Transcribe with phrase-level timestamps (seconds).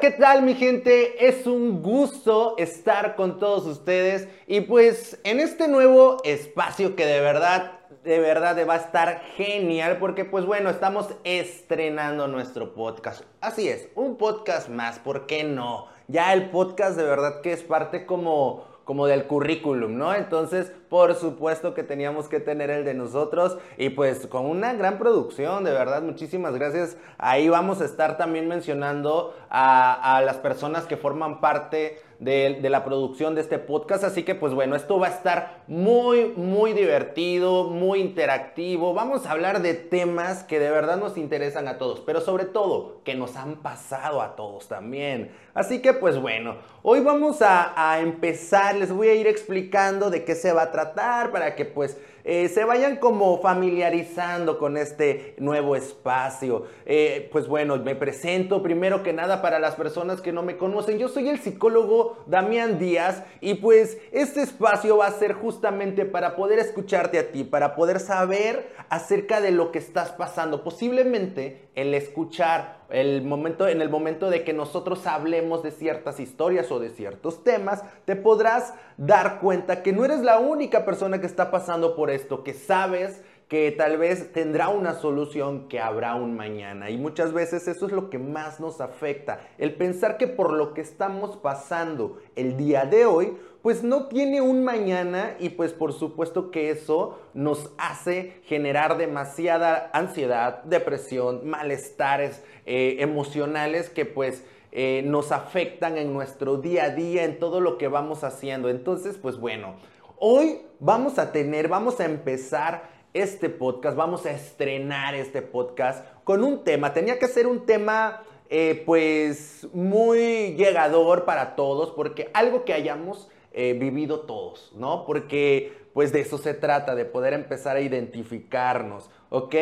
[0.00, 1.26] ¿qué tal mi gente?
[1.26, 7.20] Es un gusto estar con todos ustedes y pues en este nuevo espacio que de
[7.20, 13.22] verdad, de verdad va a estar genial porque pues bueno, estamos estrenando nuestro podcast.
[13.40, 15.86] Así es, un podcast más, ¿por qué no?
[16.08, 20.14] Ya el podcast de verdad que es parte como como del currículum, ¿no?
[20.14, 24.96] Entonces, por supuesto que teníamos que tener el de nosotros y pues con una gran
[24.96, 26.96] producción, de verdad, muchísimas gracias.
[27.18, 32.84] Ahí vamos a estar también mencionando a, a las personas que forman parte de, la
[32.84, 34.04] producción de este podcast.
[34.04, 38.94] Así que pues bueno, esto va a estar muy, muy divertido, muy interactivo.
[38.94, 43.00] Vamos a hablar de temas que de verdad nos interesan a todos, pero sobre todo
[43.04, 45.30] que nos han pasado a todos también.
[45.54, 50.34] Así que pues bueno, hoy vamos a, empezar, les voy a ir explicando de qué
[50.34, 51.98] se va a tratar para que pues
[52.28, 56.64] eh, se vayan como familiarizando con este nuevo espacio.
[56.84, 60.98] Eh, pues bueno, me presento primero que nada para las personas que no me conocen.
[60.98, 66.34] Yo soy el psicólogo Damián Díaz y pues este espacio va a ser justamente para
[66.34, 70.64] poder escucharte a ti, para poder saber acerca de lo que estás pasando.
[70.64, 76.70] Posiblemente el escuchar el momento, en el momento de que nosotros hablemos de ciertas historias
[76.70, 81.26] o de ciertos temas, te podrás dar cuenta que no eres la única persona que
[81.26, 86.36] está pasando por esto, que sabes que tal vez tendrá una solución que habrá un
[86.36, 86.90] mañana.
[86.90, 90.74] Y muchas veces eso es lo que más nos afecta, el pensar que por lo
[90.74, 95.92] que estamos pasando el día de hoy, pues no tiene un mañana y pues por
[95.92, 105.02] supuesto que eso nos hace generar demasiada ansiedad, depresión, malestares eh, emocionales que pues eh,
[105.06, 108.68] nos afectan en nuestro día a día, en todo lo que vamos haciendo.
[108.68, 109.76] Entonces, pues bueno,
[110.18, 116.44] hoy vamos a tener, vamos a empezar este podcast, vamos a estrenar este podcast con
[116.44, 116.92] un tema.
[116.92, 123.28] Tenía que ser un tema eh, pues muy llegador para todos, porque algo que hayamos
[123.58, 125.06] eh, vivido todos, ¿no?
[125.06, 129.54] Porque pues de eso se trata, de poder empezar a identificarnos, ¿ok?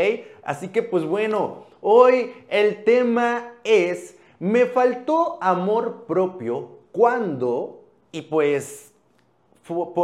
[0.42, 8.92] Así que pues bueno, hoy el tema es, me faltó amor propio cuando, y pues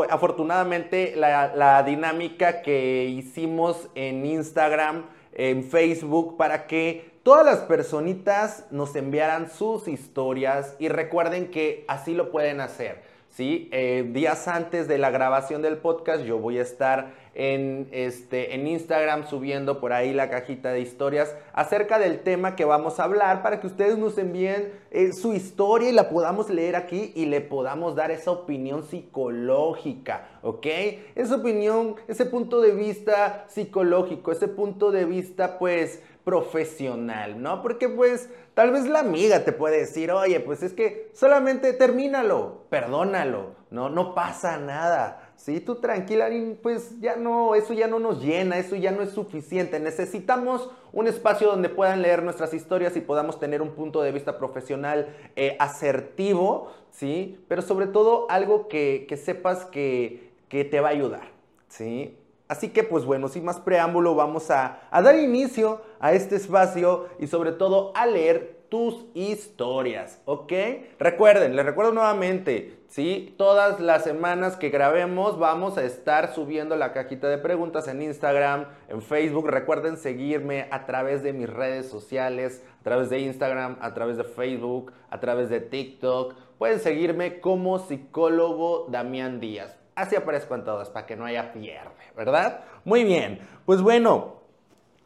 [0.09, 8.67] afortunadamente la, la, dinámica que hicimos en Instagram, en Facebook, para que todas las personitas
[8.71, 13.10] nos enviaran sus historias y recuerden que así lo pueden hacer.
[13.31, 13.69] ¿Sí?
[13.73, 18.67] Eh, días antes de la grabación del podcast yo voy a estar en, este, en
[18.67, 23.43] Instagram subiendo por ahí la cajita de historias acerca del tema que vamos a hablar
[23.43, 27.41] para que ustedes nos envíen eh, su historia y la podamos leer aquí y le
[27.41, 30.67] podamos dar esa opinión psicológica, ¿ok?
[31.15, 37.61] Esa opinión, ese punto de vista psicológico, ese punto de vista pues profesional, ¿no?
[37.61, 42.67] Porque pues tal vez la amiga te puede decir, oye, pues es que solamente termínalo,
[42.71, 45.33] perdónalo, no, no pasa nada.
[45.35, 46.29] Sí, tú tranquila,
[46.63, 49.81] pues ya no, eso ya no nos llena, eso ya no es suficiente.
[49.81, 54.39] Necesitamos un espacio donde puedan leer nuestras historias y podamos tener un punto de vista
[54.39, 57.45] profesional eh, asertivo, ¿sí?
[57.49, 61.25] Pero sobre todo algo que, sepas que, que te va a ayudar,
[61.67, 62.17] ¿sí?
[62.51, 67.29] Así que pues bueno, sin más preámbulo vamos a, dar inicio a este espacio y
[67.29, 70.53] sobre todo a leer tus historias, ¿ok?
[70.99, 73.37] Recuerden, les recuerdo nuevamente, ¿sí?
[73.39, 78.67] Todas las semanas que grabemos vamos a estar subiendo la cajita de preguntas en Instagram,
[78.89, 79.47] en Facebook.
[79.47, 84.25] Recuerden seguirme a través de mis redes sociales, a través de Instagram, a través de
[84.25, 86.35] Facebook, a través de TikTok.
[86.59, 89.80] Pueden seguirme como psicólogo Damián Díaz.
[89.95, 92.61] Así aparezco en todas para que no haya pierde, ¿verdad?
[92.85, 93.41] Muy bien.
[93.67, 94.37] Pues bueno,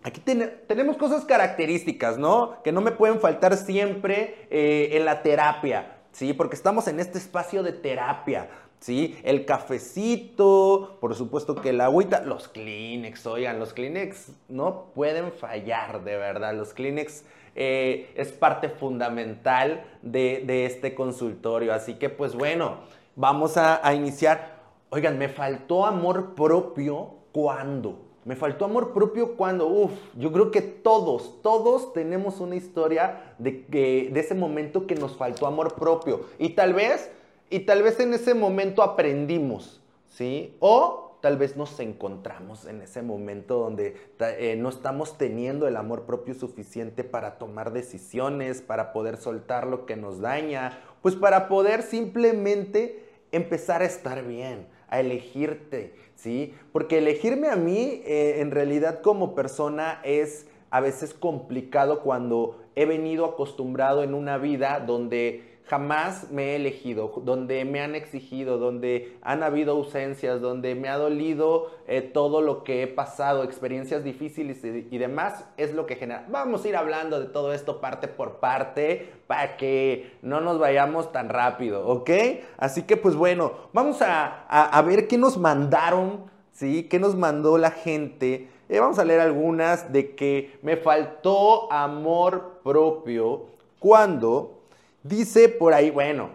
[0.02, 2.62] aquí tenemos cosas características, ¿no?
[2.62, 6.32] Que no me pueden faltar siempre eh, en la terapia, ¿sí?
[6.34, 8.48] Porque estamos en este espacio de terapia.
[8.80, 9.18] ¿Sí?
[9.24, 16.04] El cafecito, por supuesto que el agüita, los Kleenex, oigan, los Kleenex no pueden fallar,
[16.04, 16.52] de verdad.
[16.52, 21.72] Los Kleenex eh, es parte fundamental de, este consultorio.
[21.72, 22.80] Así que, pues bueno,
[23.16, 24.53] vamos a iniciar.
[24.94, 27.98] Oigan, me faltó amor propio cuando.
[28.24, 33.66] Me faltó amor propio cuando, uff, yo creo que todos, todos tenemos una historia de,
[33.66, 36.26] que, de ese momento que nos faltó amor propio.
[36.38, 37.10] Y tal vez,
[37.50, 40.54] y tal vez en ese momento aprendimos, ¿sí?
[40.60, 46.02] O tal vez nos encontramos en ese momento donde eh, no estamos teniendo el amor
[46.02, 51.82] propio suficiente para tomar decisiones, para poder soltar lo que nos daña, pues para poder
[51.82, 53.02] simplemente
[53.32, 56.54] empezar a estar bien a elegirte, ¿sí?
[56.72, 62.84] Porque elegirme a mí, eh, en realidad como persona, es a veces complicado cuando he
[62.84, 69.16] venido acostumbrado en una vida donde jamás me he elegido, donde me han exigido, donde
[69.22, 74.62] han habido ausencias, donde me ha dolido eh, todo lo que he pasado, experiencias difíciles
[74.62, 76.26] y, demás, es lo que genera.
[76.28, 81.12] Vamos a ir hablando de todo esto parte por parte para que no nos vayamos
[81.12, 82.10] tan rápido, ¿ok?
[82.58, 86.84] Así que pues bueno, vamos a, ver qué nos mandaron, ¿sí?
[86.90, 88.50] ¿Qué nos mandó la gente?
[88.68, 93.46] Eh, vamos a leer algunas de que me faltó amor propio
[93.78, 94.63] cuando
[95.04, 96.30] Dice por ahí, bueno,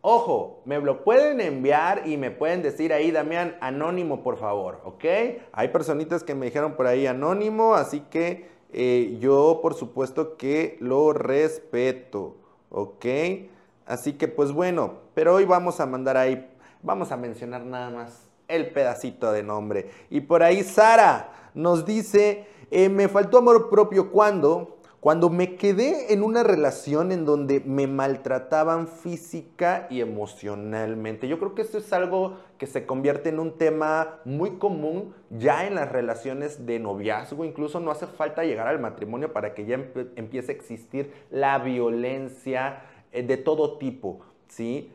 [0.00, 5.04] ojo, me lo pueden enviar y me pueden decir ahí, Damián, anónimo, por favor, ¿ok?
[5.52, 10.76] Hay personitas que me dijeron por ahí anónimo, así que eh, yo por supuesto que
[10.80, 12.34] lo respeto,
[12.70, 13.06] ¿ok?
[13.86, 16.50] Así que pues bueno, pero hoy vamos a mandar ahí,
[16.82, 19.88] vamos a mencionar nada más el pedacito de nombre.
[20.10, 26.12] Y por ahí Sara nos dice, eh, me faltó amor propio cuando cuando me quedé
[26.12, 31.26] en una relación en donde me maltrataban física y emocionalmente.
[31.26, 35.66] Yo creo que esto es algo que se convierte en un tema muy común ya
[35.66, 37.46] en las relaciones de noviazgo.
[37.46, 39.76] Incluso no hace falta llegar al matrimonio para que ya
[40.16, 44.92] empiece a existir la violencia eh, de todo tipo, ¿sí?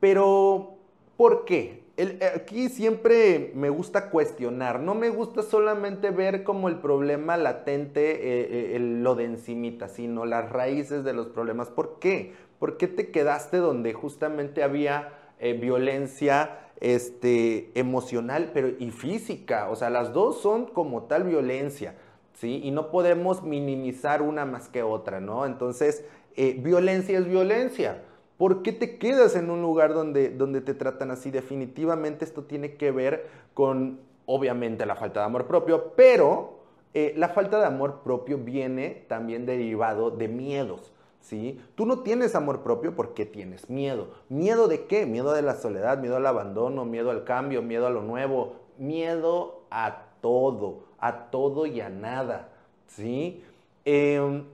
[0.00, 0.76] Pero,
[1.18, 1.87] ¿por qué?
[2.00, 8.12] Eh, aquí siempre me gusta cuestionar, no me gusta solamente ver como el problema latente,
[8.12, 11.70] eh, eh, lo de encimita, sino las raíces de los problemas.
[11.70, 12.34] ¿Por qué?
[12.60, 15.12] ¿Por qué te quedaste donde justamente había
[15.60, 19.68] violencia este, emocional pero, y física?
[19.68, 21.96] O sea, las dos son como tal violencia,
[22.34, 22.60] ¿sí?
[22.62, 25.46] Y no podemos minimizar una más que otra, ¿no?
[25.46, 26.04] Entonces,
[26.36, 28.04] violencia es violencia.
[28.38, 31.32] ¿Por qué te quedas en un lugar donde, donde te tratan así?
[31.32, 36.60] Definitivamente esto tiene que ver con, obviamente, la falta de amor propio, pero
[36.94, 40.92] eh, la falta de amor propio viene también derivado de miedos.
[41.20, 41.60] ¿Sí?
[41.74, 44.08] Tú no tienes amor propio porque tienes miedo.
[44.28, 45.04] ¿Miedo de qué?
[45.04, 49.62] Miedo de la soledad, miedo al abandono, miedo al cambio, miedo a lo nuevo, miedo
[49.70, 52.50] a todo, a todo y a nada.
[52.86, 53.42] ¿Sí?
[53.84, 54.44] Em,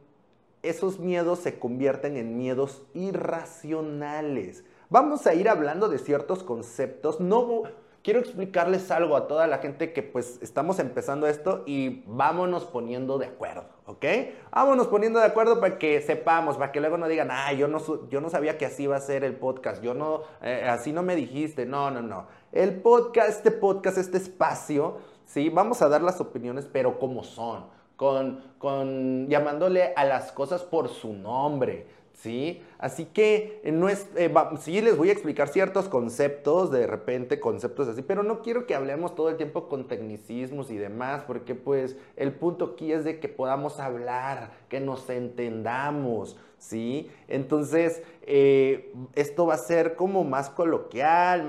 [0.64, 4.64] esos miedos se convierten en miedos irracionales.
[4.90, 7.20] Vamos a ir hablando de ciertos conceptos.
[7.20, 7.64] No
[8.02, 13.19] quiero explicarles algo a toda la gente que pues estamos empezando esto y vámonos poniendo
[13.19, 14.05] de acuerdo, ¿ok?
[14.52, 18.08] Vámonos poniendo de acuerdo para que sepamos, para que luego no digan, ah, yo no,
[18.08, 21.02] yo no sabía que así iba a ser el podcast, yo no, eh, así no
[21.02, 22.26] me dijiste, no, no, no.
[22.52, 27.73] El podcast, este podcast, este espacio, sí, vamos a dar las opiniones, pero como son
[27.96, 32.62] con, llamándole a las cosas por su nombre, ¿sí?
[32.79, 37.41] Así que eh, no es, eh, sí les voy a explicar ciertos conceptos, de repente
[37.41, 41.55] conceptos así, pero no quiero que hablemos todo el tiempo con tecnicismos y demás, porque
[41.55, 46.37] pues el punto aquí es de que podamos hablar, que nos entendamos,
[46.69, 47.11] ¿sí?
[47.28, 51.44] Entonces, eh, esto va a ser como más coloquial,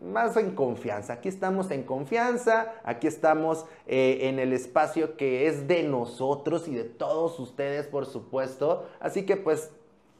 [0.00, 1.14] más, en confianza.
[1.14, 6.84] Aquí estamos en confianza, aquí estamos en el espacio que es de nosotros y de
[6.84, 8.86] todos ustedes, por supuesto.
[9.00, 9.70] Así que pues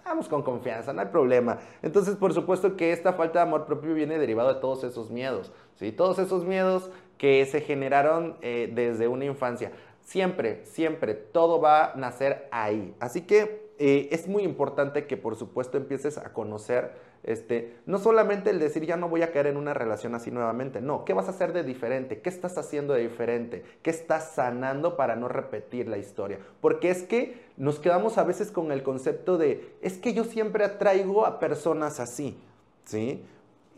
[0.05, 1.59] vamos con confianza, no hay problema.
[1.83, 5.53] Entonces, por supuesto que esta falta de amor propio viene derivado de todos esos miedos,
[5.77, 5.93] ¿sí?
[5.93, 9.73] Todos esos miedos que se generaron eh, desde una infancia.
[10.03, 12.95] Siempre, siempre, todo va a nacer ahí.
[12.99, 18.51] Así que eh, es muy importante que, por supuesto, empieces a conocer este, no solamente
[18.51, 21.29] el decir ya no voy a caer en una relación así nuevamente, no, ¿qué vas
[21.29, 22.21] a hacer de diferente?
[22.21, 23.65] ¿Qué estás haciendo de diferente?
[23.83, 26.39] ¿Qué estás sanando para no repetir la historia?
[26.61, 30.65] Porque es que nos quedamos a veces con el concepto de, es que yo siempre
[30.65, 32.39] atraigo a personas así,
[32.85, 33.25] ¿sí?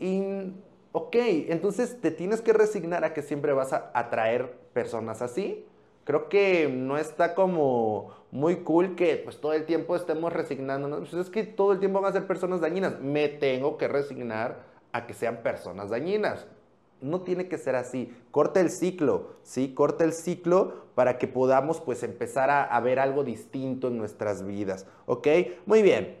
[0.01, 0.53] Y,
[0.91, 1.15] ok,
[1.47, 5.65] entonces te tienes que resignar a que siempre vas a atraer personas así,
[6.03, 11.07] creo que no está como muy cool que pues todo el tiempo estemos resignándonos.
[11.07, 12.99] Pues es que todo el tiempo van a ser personas dañinas.
[12.99, 16.47] Me tengo que resignar a que sean personas dañinas.
[16.99, 18.11] No tiene que ser así.
[18.31, 19.75] Corta el ciclo, ¿sí?
[19.75, 24.87] Corta el ciclo para que podamos pues empezar a, ver algo distinto en nuestras vidas,
[25.05, 25.27] ¿ok?
[25.67, 26.17] Muy bien.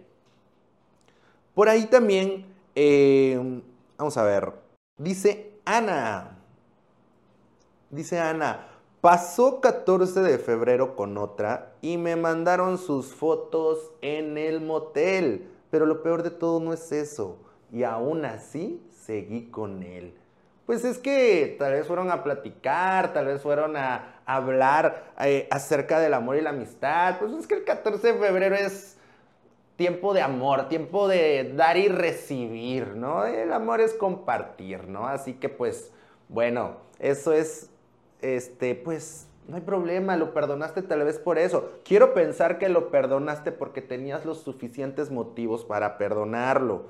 [1.55, 3.61] Por ahí también, eh,
[3.97, 4.51] vamos a ver,
[4.97, 6.39] dice Ana,
[7.91, 8.72] dice Ana,
[9.03, 15.45] Pasó 14 de febrero con otra y me mandaron sus fotos en el motel.
[15.69, 17.37] Pero lo peor de todo no es eso.
[17.69, 20.17] Y aún así seguí con él.
[20.65, 25.99] Pues es que tal vez fueron a platicar, tal vez fueron a hablar eh, acerca
[25.99, 27.19] del amor y la amistad.
[27.19, 28.95] Pues es que el 14 de febrero es
[29.75, 33.25] tiempo de amor, tiempo de dar y recibir, ¿no?
[33.25, 35.09] El amor es compartir, ¿no?
[35.09, 35.91] Así que pues,
[36.29, 37.69] bueno, eso es
[38.23, 41.71] este, pues no hay problema, lo perdonaste tal vez por eso.
[41.83, 46.85] Quiero pensar que lo perdonaste porque tenías los suficientes motivos para perdonarlo,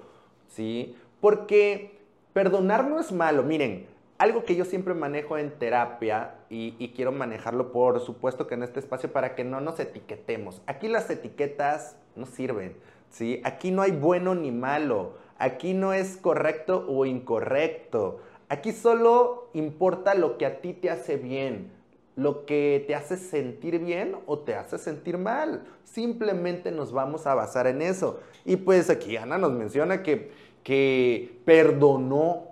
[0.47, 0.95] ¿sí?
[1.19, 1.99] Porque
[2.33, 3.43] perdonar no es malo.
[3.43, 3.87] Miren,
[4.17, 8.79] algo que yo siempre manejo en terapia y, quiero manejarlo por supuesto que en este
[8.79, 10.61] espacio para que no nos etiquetemos.
[10.67, 12.75] Aquí las etiquetas no sirven,
[13.09, 13.41] ¿sí?
[13.43, 15.15] Aquí no hay bueno ni malo.
[15.43, 18.19] Aquí no es correcto o incorrecto.
[18.47, 21.69] Aquí solo importa lo que a ti te hace bien,
[22.15, 25.65] lo que te hace sentir bien o te hace sentir mal.
[25.83, 28.21] Simplemente nos vamos a basar en eso.
[28.45, 30.31] Y pues aquí Ana nos menciona que,
[30.63, 32.43] que perdonó,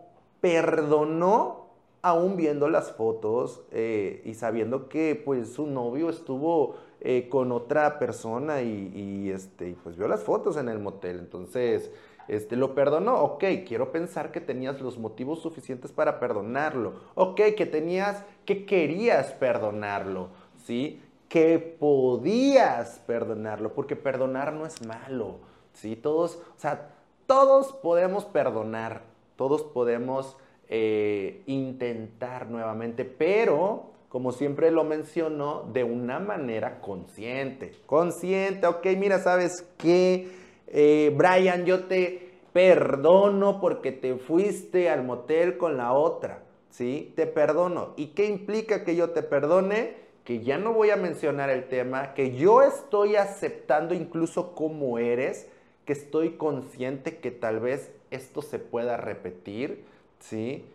[0.42, 1.68] perdonó
[2.02, 8.00] aún viendo las fotos eh, y sabiendo que pues su novio estuvo eh, con otra
[8.00, 11.20] persona y, y, este, pues vio las fotos en el motel.
[11.20, 11.90] Entonces,
[12.28, 13.16] este, ¿Lo perdonó?
[13.22, 16.94] Ok, quiero pensar que tenías los motivos suficientes para perdonarlo.
[17.16, 20.30] Ok, que tenías, que querías perdonarlo,
[20.66, 21.02] ¿sí?
[21.28, 25.40] Que podías perdonarlo, porque perdonar no es malo,
[25.74, 25.96] ¿sí?
[25.96, 26.90] Todos, o sea,
[27.26, 29.04] todos podemos perdonar,
[29.36, 30.38] todos podemos
[30.68, 37.72] eh, intentar nuevamente, pero como siempre lo menciono, de una manera consciente.
[37.86, 40.41] Consciente, ok, mira, ¿sabes qué?
[40.74, 47.14] Eh, Brian, yo te perdono porque te fuiste al motel con la otra, ¿sí?
[47.16, 47.94] Te perdono.
[47.98, 49.96] ¿Y qué implica que yo te perdone?
[50.24, 55.48] Que ya no voy a mencionar el tema, que yo estoy aceptando incluso cómo eres,
[55.86, 59.84] que estoy consciente que tal vez esto se pueda repetir,
[60.20, 60.66] ¿sí?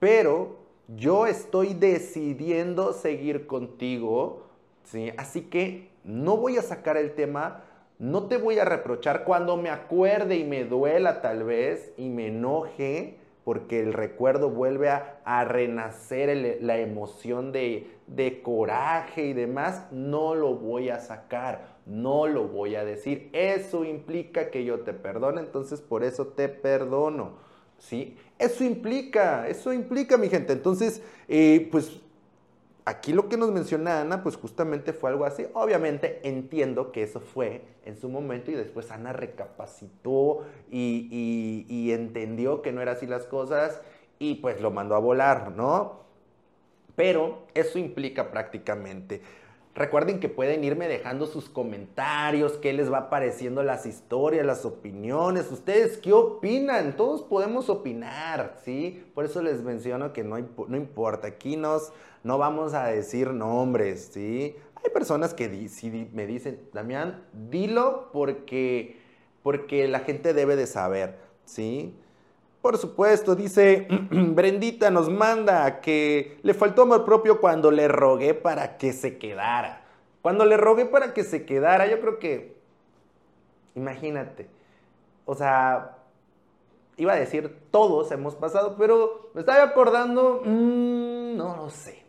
[0.00, 0.56] Pero
[0.96, 4.42] yo estoy decidiendo seguir contigo,
[4.84, 5.12] ¿sí?
[5.16, 7.64] Así que no voy a sacar el tema
[7.98, 12.28] no te voy a reprochar cuando me acuerde y me duela tal vez y me
[12.28, 20.34] enoje, porque el recuerdo vuelve a, renacer la emoción de, de coraje y demás, no
[20.34, 23.30] lo voy a sacar, no lo voy a decir.
[23.32, 27.44] Eso implica que yo te perdone, entonces por eso te perdono.
[27.78, 28.16] ¿Sí?
[28.38, 30.52] Eso implica, eso implica, mi gente.
[30.52, 32.00] Entonces, eh, pues
[32.86, 35.46] aquí lo que nos menciona Ana, pues justamente fue algo así.
[35.52, 42.72] Obviamente entiendo que eso fue en su momento y después Ana recapacitó y, entendió que
[42.72, 43.82] no era así las cosas
[44.18, 46.06] y pues lo mandó a volar, ¿no?
[46.94, 49.20] Pero eso implica prácticamente
[49.76, 55.52] Recuerden que pueden irme dejando sus comentarios, qué les va pareciendo las historias, las opiniones.
[55.52, 56.96] ¿Ustedes qué opinan?
[56.96, 59.04] Todos podemos opinar, ¿sí?
[59.14, 61.28] Por eso les menciono que no, no importa.
[61.28, 61.92] Aquí nos,
[62.24, 64.56] no vamos a decir nombres, ¿sí?
[64.82, 65.46] Hay personas que
[66.10, 68.96] me dicen, Damián, dilo porque,
[69.42, 71.94] porque la gente debe de saber, ¿sí?
[72.66, 78.76] Por supuesto, dice Brendita nos manda que le faltó amor propio cuando le rogué para
[78.76, 79.84] que se quedara.
[80.20, 82.56] Cuando le rogué para que se quedara, yo creo que,
[83.76, 84.48] imagínate,
[85.26, 85.98] o sea,
[86.96, 92.02] iba a decir todos hemos pasado, pero me estaba acordando, mm, no lo sé,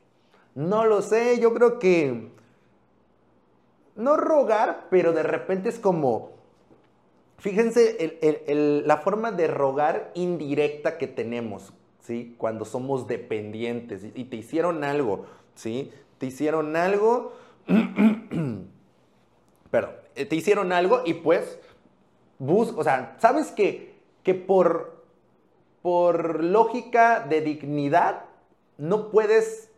[0.55, 2.31] no lo sé, yo creo que,
[3.95, 6.31] no rogar, pero de repente es como,
[7.39, 8.17] Fíjense
[8.85, 12.35] la forma de rogar indirecta que tenemos, ¿sí?
[12.37, 15.91] Cuando somos dependientes y, te hicieron algo, ¿sí?
[16.17, 17.33] Te hicieron algo,
[19.71, 21.59] perdón, eh, te hicieron algo y pues,
[22.39, 25.03] bus, o sea, ¿sabes que, que por,
[25.83, 28.25] por lógica de dignidad
[28.79, 29.69] no puedes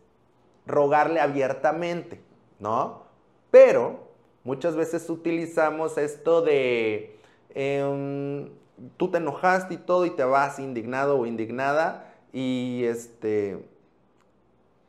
[0.66, 2.22] rogarle abiertamente,
[2.58, 3.02] ¿no?
[3.50, 4.08] Pero
[4.44, 7.19] muchas veces utilizamos esto de
[7.54, 8.48] Em,
[8.96, 13.64] tú te enojaste y todo y te vas indignado o indignada y este...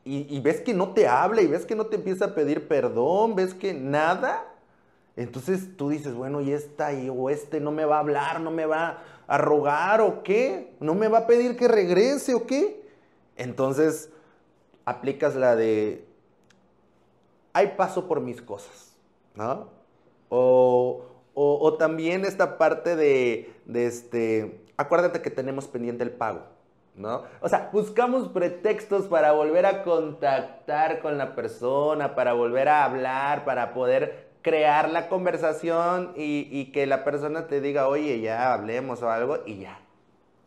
[0.04, 3.36] Y, ves que no te habla y ves que no te empieza a pedir perdón,
[3.36, 4.44] ves que nada,
[5.16, 8.50] entonces tú dices, bueno, y esta y, o este no me va a hablar, no
[8.50, 12.82] me va a rogar o qué, no me va a pedir que regrese o qué.
[13.36, 14.10] Entonces
[14.84, 16.04] aplicas la de,
[17.52, 18.94] hay paso por mis cosas,
[19.34, 19.68] ¿no?
[20.28, 26.42] O, o, también esta parte de, este, acuérdate que tenemos pendiente el pago,
[26.94, 27.22] ¿no?
[27.40, 33.44] O sea, buscamos pretextos para volver a contactar con la persona, para volver a hablar,
[33.44, 39.10] para poder crear la conversación y, que la persona te diga, oye, ya hablemos o
[39.10, 39.80] algo y ya.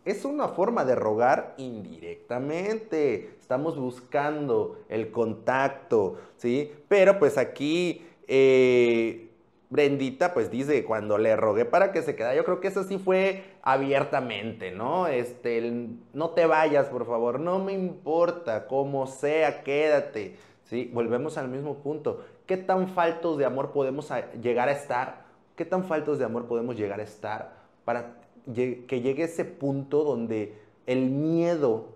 [0.03, 3.37] Es una forma de rogar indirectamente.
[3.39, 6.71] Estamos buscando el contacto, ¿sí?
[6.87, 8.05] Pero pues aquí...
[8.27, 9.24] Eh,
[9.69, 12.97] Brendita pues dice, cuando le rogué para que se quedara, yo creo que eso sí
[12.97, 15.07] fue abiertamente, ¿no?
[15.07, 20.91] Este, no te vayas, por favor, no me importa, como sea, quédate, ¿sí?
[20.93, 22.23] Volvemos al mismo punto.
[22.45, 25.25] ¿Qué tan faltos de amor podemos llegar a estar?
[25.55, 27.55] ¿Qué tan faltos de amor podemos llegar a estar
[27.85, 28.17] para
[28.53, 30.53] que llegue ese punto donde
[30.85, 31.87] el miedo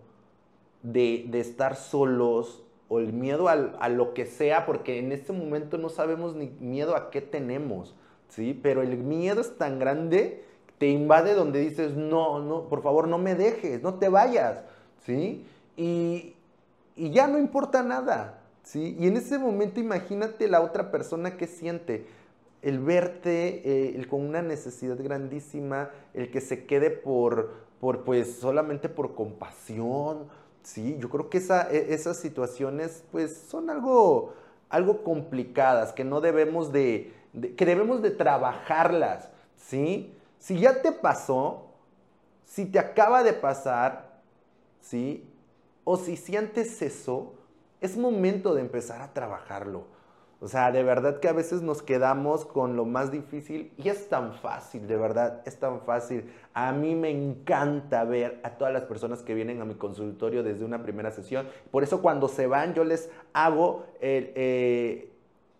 [0.81, 5.89] de, estar solos o el miedo a lo que sea, porque en este momento no
[5.89, 7.95] sabemos ni miedo a qué tenemos,
[8.27, 8.59] ¿sí?
[8.61, 10.43] Pero el miedo es tan grande,
[10.79, 14.63] te invade donde dices, no, no, por favor no me dejes, no te vayas,
[15.05, 15.45] ¿sí?
[15.77, 16.33] Y,
[16.95, 18.97] y ya no importa nada, ¿sí?
[18.99, 22.07] Y en ese momento imagínate la otra persona que siente
[22.61, 23.61] el verte
[23.99, 30.27] eh, con una necesidad grandísima, el que se quede por, por pues solamente por compasión,
[30.63, 34.33] sí, yo creo que esa, e, esas situaciones pues son algo,
[34.69, 37.13] algo complicadas, que no debemos de,
[37.55, 41.67] que debemos de trabajarlas, sí, si ya te pasó,
[42.45, 44.21] si te acaba de pasar,
[44.81, 45.29] sí,
[45.83, 47.33] o si sientes eso,
[47.81, 49.98] es momento de empezar a trabajarlo.
[50.41, 54.07] O sea, de verdad que a veces nos quedamos con lo más difícil y es
[54.07, 56.31] tan fácil, de verdad, es tan fácil.
[56.53, 60.63] A mí me encanta ver a todas las personas que vienen a mi consultorio desde
[60.63, 61.47] una primera sesión.
[61.71, 65.11] Por eso cuando se van yo les hago eh,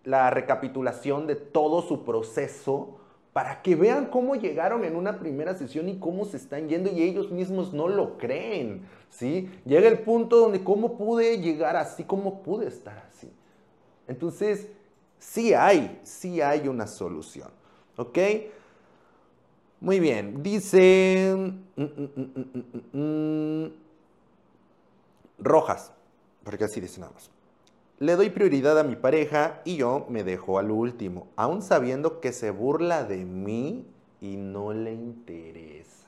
[0.06, 3.00] la recapitulación de todo su proceso
[3.34, 7.04] para que vean cómo llegaron en una primera sesión y cómo se están yendo y
[7.04, 9.52] ellos mismos no lo creen, ¿sí?
[9.66, 13.30] Llega el punto donde cómo pude llegar así, cómo pude estar así.
[14.10, 14.68] Entonces,
[15.20, 17.50] sí hay, sí hay una solución.
[17.96, 18.18] ¿Ok?
[19.82, 21.34] Muy bien, dice
[21.76, 23.72] mm, mm, mm,
[25.38, 25.94] rojas,
[26.44, 27.30] porque así dice nada más.
[28.00, 32.34] Le doy prioridad a mi pareja y yo me dejo al último, aún sabiendo que
[32.34, 33.86] se burla de mí
[34.22, 36.08] y no le interesa.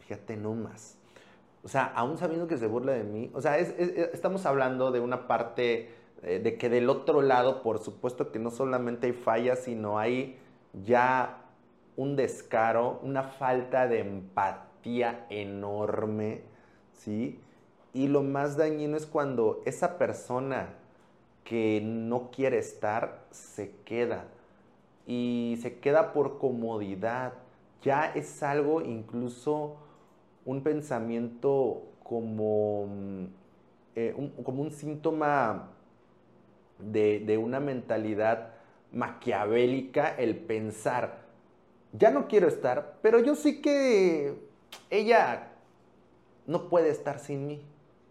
[0.00, 0.96] Fíjate nomás.
[1.64, 5.26] O sea, aún sabiendo que se burla de mí, o sea, estamos hablando de una
[5.26, 5.90] parte
[6.22, 10.38] eh, de que del otro lado, por supuesto que no solamente hay fallas, sino hay
[10.84, 11.42] ya
[11.96, 16.42] un descaro, una falta de empatía enorme,
[16.92, 17.40] ¿sí?
[17.92, 20.74] Y lo más dañino es cuando esa persona
[21.44, 24.24] que no quiere estar se queda
[25.06, 27.34] y se queda por comodidad.
[27.82, 29.76] Ya es algo incluso
[30.44, 33.24] un pensamiento como, mm,
[33.94, 35.70] eh, como un síntoma
[36.78, 38.50] de, una mentalidad
[38.92, 41.18] maquiavélica el pensar,
[41.92, 44.34] ya no quiero estar, pero yo sí que
[44.90, 45.48] ella
[46.46, 47.62] no puede estar sin mí.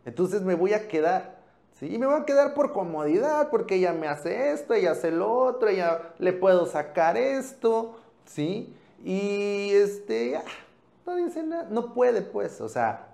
[0.05, 1.37] Entonces me voy a quedar,
[1.79, 1.93] ¿sí?
[1.93, 5.31] Y me voy a quedar por comodidad, porque ella me hace esto, ella hace lo
[5.31, 8.73] otro, ella le puedo sacar esto, ¿sí?
[9.03, 10.39] Y este,
[11.05, 13.07] no dice nada, no puede pues, o sea,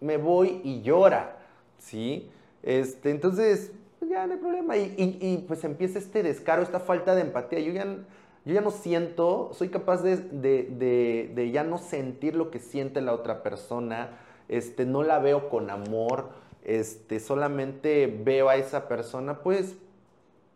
[0.00, 1.36] me voy y llora,
[1.78, 2.30] ¿sí?
[2.62, 4.76] Este, entonces, pues ya no hay problema.
[4.76, 7.60] Y, pues empieza este descaro, esta falta de empatía.
[7.60, 13.02] Yo ya, yo ya no siento, soy capaz de, ya no sentir lo que siente
[13.02, 16.30] la otra persona, este, no la veo con amor,
[16.64, 19.76] este, solamente veo a esa persona, pues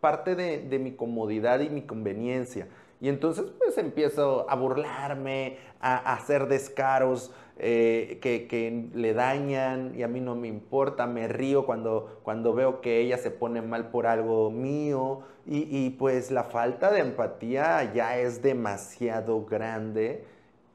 [0.01, 2.67] parte de, mi comodidad y mi conveniencia.
[3.01, 10.09] Y entonces pues empiezo a burlarme, a hacer descaros, eh, que, le dañan y a
[10.09, 14.07] mí no me importa, me río cuando, cuando veo que ella se pone mal por
[14.07, 15.21] algo mío.
[15.47, 20.25] Y, pues la falta de empatía ya es demasiado grande.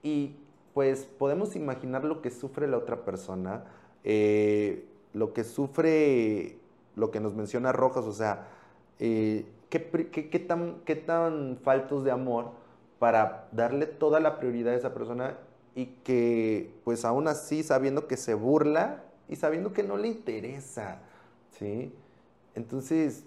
[0.03, 0.37] Y
[0.75, 3.65] pues podemos imaginar lo que sufre la otra persona,
[4.05, 6.57] eh, lo que sufre,
[6.95, 8.47] lo que nos menciona Rojas, o sea,
[9.01, 9.79] eh, ¿qué,
[10.47, 12.51] tan, ¿qué tan faltos de amor
[12.99, 15.39] para darle toda la prioridad a esa persona
[15.75, 20.99] y que pues aún así sabiendo que se burla y sabiendo que no le interesa,
[21.59, 21.95] ¿sí?
[22.55, 23.25] Entonces,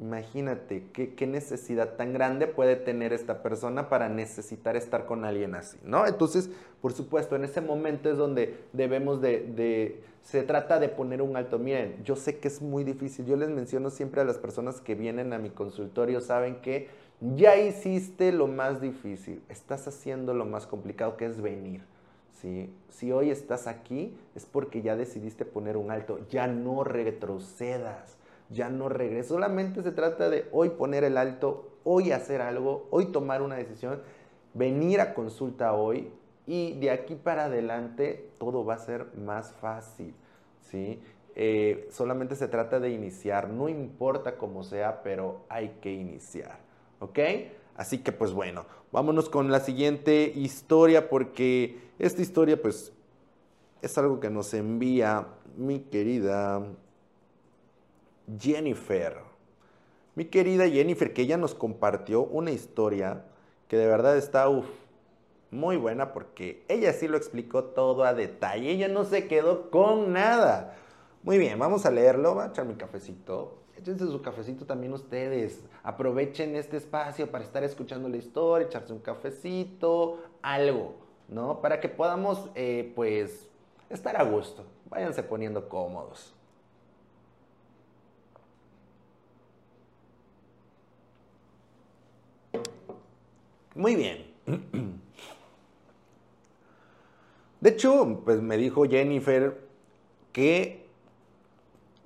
[0.00, 5.54] imagínate qué, qué, necesidad tan grande puede tener esta persona para necesitar estar con alguien
[5.54, 6.06] así, ¿no?
[6.06, 11.36] Entonces, por supuesto, en ese momento es donde debemos de, se trata de poner un
[11.36, 11.58] alto.
[11.58, 14.94] Miren, yo sé que es muy difícil, yo les menciono siempre a las personas que
[14.94, 16.88] vienen a mi consultorio, saben que
[17.20, 21.82] ya hiciste lo más difícil, estás haciendo lo más complicado que es venir.
[22.40, 22.72] ¿sí?
[22.90, 28.17] Si hoy estás aquí es porque ya decidiste poner un alto, ya no retrocedas,
[28.50, 29.28] ya no regreses.
[29.28, 34.00] Solamente se trata de hoy poner el alto, hoy hacer algo, hoy tomar una decisión,
[34.54, 36.10] venir a consulta hoy
[36.46, 40.14] y de aquí para adelante todo va a ser más fácil.
[40.70, 41.00] ¿sí?
[41.34, 46.58] Eh, solamente se trata de iniciar, no importa cómo sea, pero hay que iniciar.
[47.00, 47.18] ¿ok?
[47.76, 52.92] Así que pues bueno, vámonos con la siguiente historia porque esta historia pues
[53.82, 56.62] es algo que nos envía mi querida
[58.38, 59.18] Jennifer.
[60.14, 63.24] Mi querida Jennifer, que ella nos compartió una historia
[63.68, 64.46] que de verdad está
[65.50, 68.70] muy buena porque ella sí lo explicó todo a detalle.
[68.70, 70.76] Ella no se quedó con nada.
[71.22, 72.34] Muy bien, vamos a leerlo.
[72.34, 73.58] Voy a echar mi cafecito.
[73.76, 75.62] Échense su cafecito también ustedes.
[75.84, 80.96] Aprovechen este espacio para estar escuchando la historia, echarse un cafecito, algo,
[81.28, 81.60] ¿no?
[81.60, 83.48] Para que podamos, eh, pues,
[83.88, 84.64] estar a gusto.
[84.90, 86.34] Váyanse poniendo cómodos.
[93.78, 94.26] Muy bien.
[97.60, 99.56] De hecho, pues me dijo Jennifer
[100.32, 100.84] que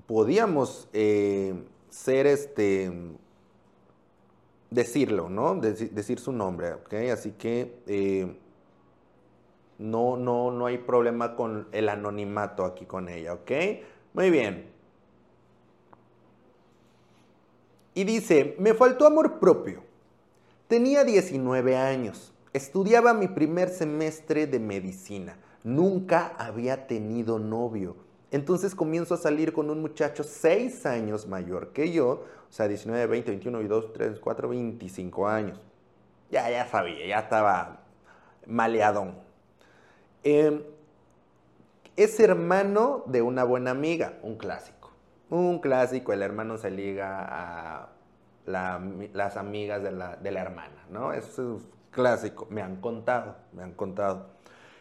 [0.06, 1.54] podíamos eh,
[1.88, 2.92] ser este
[4.68, 5.54] decirlo, ¿no?
[5.54, 6.92] decir su nombre, ¿ok?
[7.10, 8.36] Así que eh,
[9.78, 13.50] no, no, no hay problema con el anonimato aquí con ella, ¿ok?
[14.12, 14.66] Muy bien.
[17.94, 19.91] Y dice, me faltó amor propio.
[20.72, 22.32] Tenía 19 años.
[22.54, 25.36] Estudiaba mi primer semestre de medicina.
[25.64, 27.94] Nunca había tenido novio.
[28.30, 33.06] Entonces comienzo a salir con un muchacho 6 años mayor que yo, o sea, 19,
[33.06, 35.60] 20, 21, 22, 3, 4, 25 años.
[36.30, 37.82] Ya, ya sabía, ya estaba
[38.46, 39.16] maleadón.
[40.22, 40.62] Em,
[41.96, 44.90] es hermano de una buena amiga, un clásico.
[45.28, 47.88] Un clásico, el hermano se liga a
[48.46, 51.12] las amigas de la, de la hermana, ¿no?
[51.12, 54.26] Eso es clásico, me han contado, me han contado.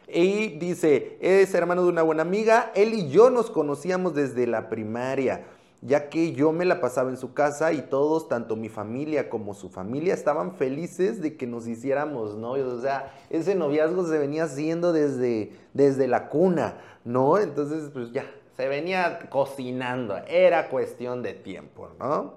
[0.07, 4.67] Y dice, es hermano de una buena amiga, él y yo nos conocíamos desde la
[4.67, 5.45] primaria,
[5.81, 9.53] ya que yo me la pasaba en su casa y todos, tanto mi familia como
[9.53, 12.73] su familia, estaban felices de que nos hiciéramos novios.
[12.73, 17.37] O sea, ese noviazgo se venía haciendo desde, desde la cuna, ¿no?
[17.37, 18.25] Entonces, pues ya,
[18.57, 22.33] se venía cocinando, era cuestión de tiempo, ¿no?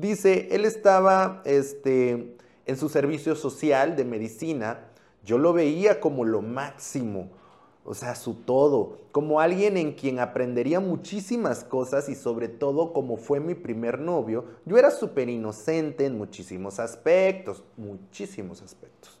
[0.00, 4.86] Dice, él estaba este, en su servicio social de medicina,
[5.24, 7.30] yo lo veía como lo máximo,
[7.84, 13.16] o sea, su todo, como alguien en quien aprendería muchísimas cosas y sobre todo como
[13.16, 19.18] fue mi primer novio, yo era súper inocente en muchísimos aspectos, muchísimos aspectos.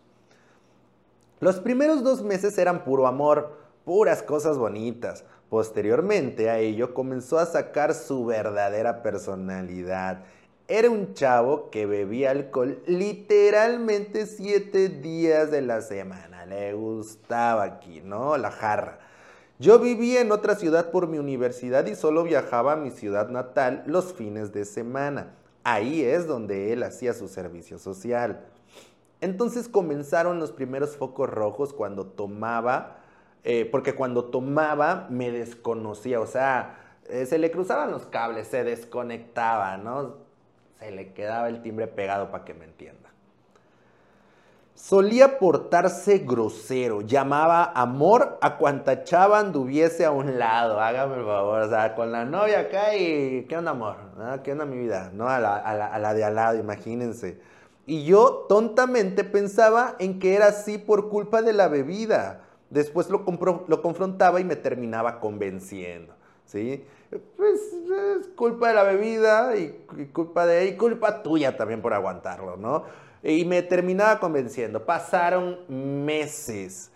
[1.40, 5.24] Los primeros dos meses eran puro amor, puras cosas bonitas.
[5.48, 10.24] Posteriormente a ello comenzó a sacar su verdadera personalidad
[10.68, 16.44] era un chavo que bebía alcohol literalmente siete días de la semana.
[16.44, 18.36] Le gustaba aquí, ¿no?
[18.36, 18.98] La jarra.
[19.58, 23.82] Yo vivía en otra ciudad por mi universidad y solo viajaba a mi ciudad natal
[23.86, 25.34] los fines de semana.
[25.64, 28.44] Ahí es donde él hacía su servicio social.
[29.22, 32.98] Entonces comenzaron los primeros focos rojos cuando tomaba,
[33.42, 38.64] eh, porque cuando tomaba me desconocía, o sea, eh, se le cruzaban los cables, se
[38.64, 40.27] desconectaba, ¿no?
[40.78, 43.08] Se le quedaba el timbre pegado para que me entienda.
[44.74, 51.62] Solía portarse grosero, llamaba amor a cuanta chava anduviese a un lado, hágame el favor,
[51.62, 53.96] o sea, con la novia acá y ¿qué onda amor?
[54.20, 54.38] ¿Ah?
[54.44, 55.10] ¿Qué onda mi vida?
[55.12, 57.40] No, a la, a la de al lado, imagínense.
[57.86, 62.42] Y yo tontamente pensaba en que era así por culpa de la bebida.
[62.70, 63.24] Después lo,
[63.66, 66.14] lo confrontaba y me terminaba convenciendo.
[66.48, 66.84] ¿sí?
[67.36, 72.56] Pues es culpa de la bebida y, culpa de y culpa tuya también por aguantarlo,
[72.56, 72.84] ¿no?
[73.22, 74.86] Y me terminaba convenciendo.
[74.86, 76.90] Pasaron meses.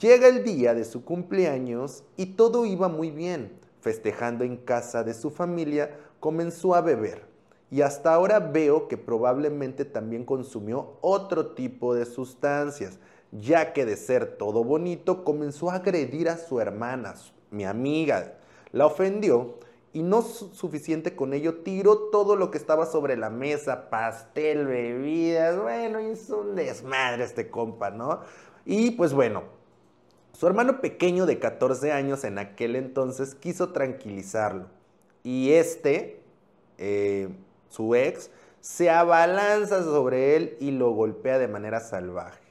[0.00, 3.58] Llega el día de su cumpleaños y todo iba muy bien.
[3.80, 7.26] Festejando en casa de su familia, comenzó a beber.
[7.70, 12.98] Y hasta ahora veo que probablemente también consumió otro tipo de sustancias,
[13.30, 17.14] ya que de ser todo bonito comenzó a agredir a su hermana,
[17.50, 18.38] mi amiga,
[18.72, 19.58] la ofendió
[19.98, 25.60] y no suficiente con ello, tiró todo lo que estaba sobre la mesa, pastel, bebidas,
[25.60, 28.20] bueno, hizo un desmadre este compa, ¿no?
[28.64, 29.42] Y pues bueno,
[30.34, 34.66] su hermano pequeño de 14 años en aquel entonces quiso tranquilizarlo.
[35.24, 36.22] Y este,
[36.78, 37.30] eh,
[37.68, 38.30] su ex,
[38.60, 42.47] se abalanza sobre él y lo golpea de manera salvaje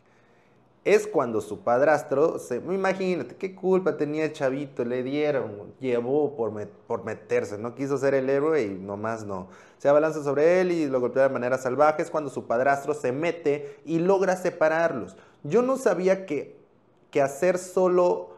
[0.88, 6.54] es cuando su padrastro, se, imagínate, qué culpa tenía el chavito, le dieron, llevó por,
[6.88, 9.50] por meterse, no quiso ser el héroe y nomás no.
[9.80, 13.12] Se abalanza sobre él y lo golpea de manera salvaje, es cuando su padrastro se
[13.12, 15.18] mete y logra separarlos.
[15.44, 16.56] Yo no sabía que,
[17.12, 18.37] que hacer solo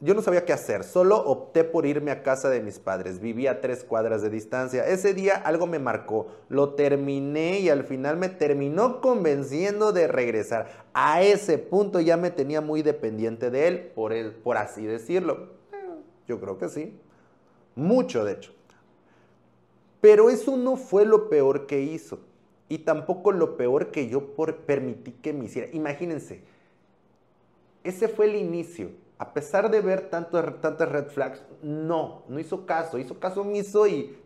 [0.00, 3.18] yo no sabía qué hacer, solo opté por irme a casa de mis padres.
[3.18, 4.86] Vivía a tres cuadras de distancia.
[4.86, 10.86] Ese día algo me marcó, lo terminé y al final me terminó convenciendo de regresar.
[10.94, 15.48] A ese punto ya me tenía muy dependiente de él, por, él, por así decirlo.
[16.28, 16.96] yo creo que sí.
[17.74, 18.52] Mucho, de hecho.
[20.00, 22.20] Pero eso no fue lo peor que hizo.
[22.68, 25.68] Y tampoco lo peor que yo por permití que me hiciera.
[25.72, 26.42] Imagínense,
[27.82, 28.90] ese fue el inicio.
[29.18, 32.98] A pesar de ver tanto, tantas red flags, no, no hizo caso.
[32.98, 34.16] Hizo caso omiso y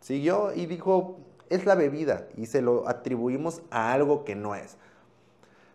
[0.00, 2.26] siguió y dijo, es la bebida.
[2.36, 4.76] Y se lo atribuimos a algo que no es.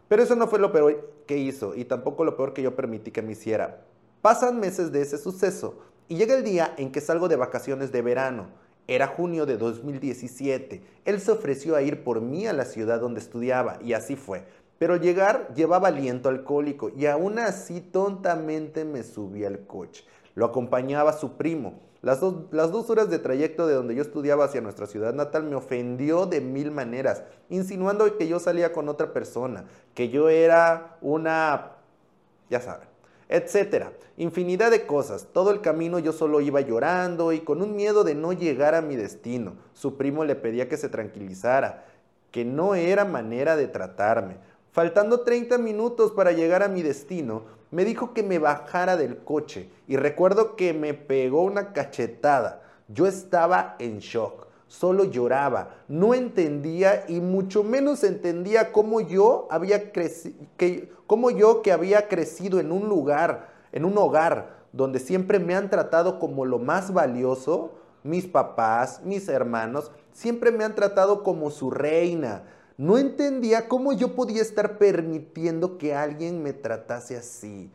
[0.07, 3.11] Pero eso no fue lo peor que hizo y tampoco lo peor que yo permití
[3.11, 3.81] que me hiciera.
[4.21, 8.01] Pasan meses de ese suceso y llega el día en que salgo de vacaciones de
[8.01, 8.47] verano.
[8.87, 10.83] Era junio de 2017.
[11.05, 14.45] Él se ofreció a ir por mí a la ciudad donde estudiaba y así fue.
[14.77, 20.03] Pero llegar llevaba aliento alcohólico y aún así tontamente me subí al coche.
[20.33, 21.79] Lo acompañaba su primo.
[22.01, 25.43] Las dos, las dos, horas de trayecto de donde yo estudiaba hacia nuestra ciudad natal
[25.43, 30.97] me ofendió de mil maneras, insinuando que yo salía con otra persona, que yo era
[31.01, 31.71] una...
[32.49, 32.95] ya saben
[33.29, 33.91] etcétera.
[34.17, 35.27] Infinidad de cosas.
[35.33, 38.81] Todo el camino yo solo iba llorando y con un miedo de no llegar a
[38.81, 39.55] mi destino.
[39.73, 41.85] Su primo le pedía que se tranquilizara,
[42.31, 44.37] que no era manera de tratarme.
[44.75, 49.69] Faltando 30 minutos para llegar a mi destino, me dijo que me bajara del coche
[49.87, 52.61] y recuerdo que me pegó una cachetada.
[52.89, 59.93] Yo estaba en shock solo lloraba, no entendía y mucho menos entendía cómo yo había
[59.93, 65.55] que, cómo yo que había crecido en un lugar, en un hogar donde siempre me
[65.55, 71.49] han tratado como lo más valioso, mis papás, mis hermanos, siempre me han tratado como
[71.49, 72.43] su reina.
[72.77, 77.71] No entendía cómo yo podía estar permitiendo que alguien me tratase así.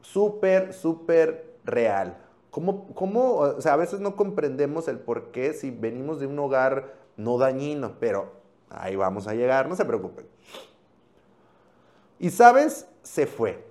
[0.00, 2.16] Súper, súper real.
[2.50, 6.94] ¿Cómo, o sea, a veces no comprendemos el por qué si venimos de un hogar
[7.18, 8.32] no dañino, pero
[8.70, 10.26] ahí vamos a llegar, no se preocupen.
[12.18, 13.62] Y sabes, se fue.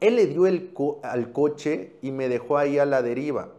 [0.00, 3.50] Él le dio el al coche y me dejó ahí a la deriva.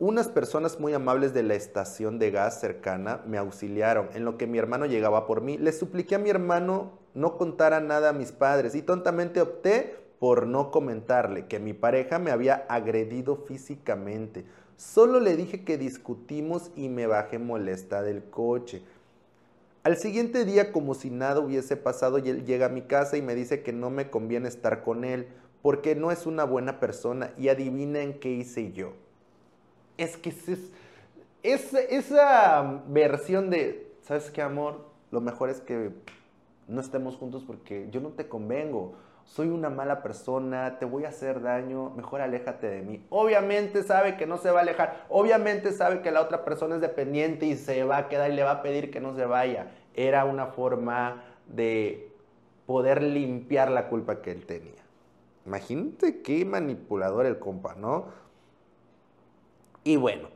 [0.00, 4.48] Unas personas muy amables de la estación de gas cercana me auxiliaron en lo que
[4.48, 5.56] mi hermano llegaba por mí.
[5.56, 10.48] Le supliqué a mi hermano no contara nada a mis padres y tontamente opté por
[10.48, 14.44] no comentarle que mi pareja me había agredido físicamente.
[14.76, 18.82] Solo le dije que discutimos y me bajé molesta del coche.
[19.84, 23.36] Al siguiente día, como si nada hubiese pasado, él llega a mi casa y me
[23.36, 25.28] dice que no me conviene estar con él
[25.62, 28.94] porque no es una buena persona y adivina en qué hice yo.
[29.96, 30.30] Es que
[31.42, 34.86] es, esa versión de, ¿sabes qué, amor?
[35.10, 35.90] Lo mejor es que
[36.66, 38.94] no estemos juntos porque yo no te convengo
[39.26, 43.04] soy una mala persona, te voy a hacer daño, mejor aléjate de mí.
[43.10, 46.80] Obviamente sabe que no se va a alejar, obviamente sabe que la otra persona es
[46.80, 49.72] dependiente y se va a quedar y le va a pedir que no se vaya.
[49.94, 52.12] Era una forma de
[52.66, 54.72] poder limpiar la culpa que él tenía.
[55.46, 58.06] Imagínate qué manipulador el compa, ¿no?
[59.84, 60.28] Y bueno,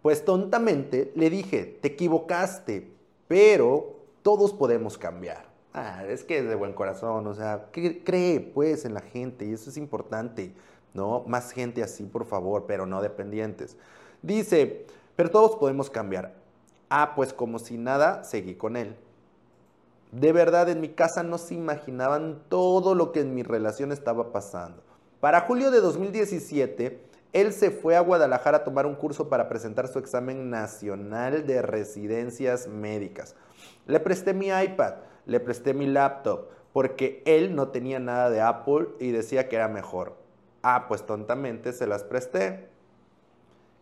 [0.00, 2.92] pues tontamente le dije, te equivocaste,
[3.28, 5.44] pero todos podemos cambiar.
[5.74, 9.52] Ah, es que es de buen corazón, o sea, cree pues en la gente y
[9.52, 10.52] eso es importante,
[10.92, 11.24] ¿no?
[11.26, 13.76] Más gente así, por favor, pero no dependientes.
[14.20, 14.86] Dice,
[15.16, 16.34] pero todos podemos cambiar.
[16.90, 18.96] Ah, pues como si nada, seguí con él.
[20.10, 24.30] De verdad, en mi casa no se imaginaban todo lo que en mi relación estaba
[24.30, 24.82] pasando.
[25.20, 27.00] Para julio de 2017,
[27.32, 31.62] él se fue a Guadalajara a tomar un curso para presentar su examen nacional de
[31.62, 33.34] residencias médicas.
[33.86, 34.94] Le presté mi iPad
[35.26, 39.68] le presté mi laptop porque él no tenía nada de Apple y decía que era
[39.68, 40.16] mejor.
[40.62, 42.68] Ah, pues tontamente se las presté.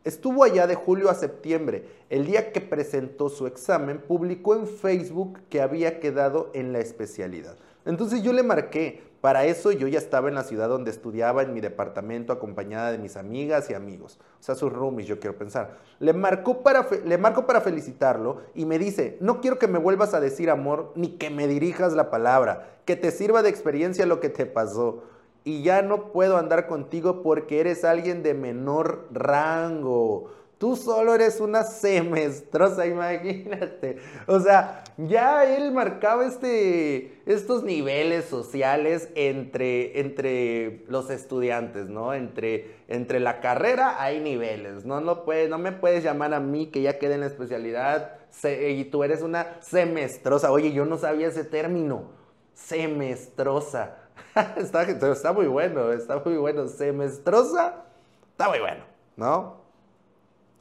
[0.03, 1.87] Estuvo allá de julio a septiembre.
[2.09, 7.57] El día que presentó su examen, publicó en Facebook que había quedado en la especialidad.
[7.85, 11.53] Entonces yo le marqué, para eso yo ya estaba en la ciudad donde estudiaba, en
[11.53, 14.19] mi departamento, acompañada de mis amigas y amigos.
[14.41, 15.77] O sea, sus roomies, yo quiero pensar.
[15.99, 20.15] Le, marcó para le marco para felicitarlo y me dice, no quiero que me vuelvas
[20.15, 24.21] a decir amor ni que me dirijas la palabra, que te sirva de experiencia lo
[24.21, 25.05] que te pasó.
[25.45, 30.31] Y ya no puedo andar contigo porque eres alguien de menor rango.
[30.61, 33.97] Tú solo eres una semestrosa, imagínate.
[34.27, 42.13] O sea, ya él marcaba este, estos niveles sociales entre, entre los estudiantes, ¿no?
[42.13, 44.85] Entre, entre la carrera hay niveles.
[44.85, 48.85] No, no, no me puedes llamar a mí que ya quede en la especialidad y
[48.85, 50.53] tú eres una semestrosa.
[50.53, 52.11] Oye, yo no sabía ese término.
[52.53, 53.97] Semestrosa.
[54.59, 56.69] está, está muy bueno, está muy bueno.
[56.69, 57.77] Semestrosa,
[58.33, 58.85] está muy bueno,
[59.17, 59.60] ¿no?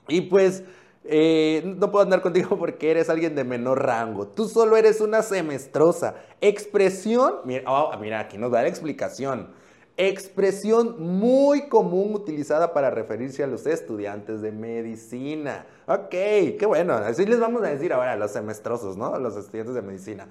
[0.10, 0.64] Y pues
[1.06, 4.28] eh, no puedo andar contigo porque eres alguien de menor rango.
[4.28, 6.16] Tú solo eres una semestrosa.
[6.42, 9.50] Expresión, mira, oh, mira aquí nos da la explicación.
[9.98, 15.66] expresión muy común utilizada para referirse a los estudiantes de medicina.
[15.88, 19.14] Ok, qué bueno, así les vamos a decir ahora a los semestrosos, ¿no?
[19.14, 20.28] A los estudiantes de medicina.